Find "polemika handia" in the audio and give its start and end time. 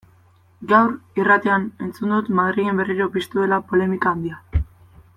3.73-4.43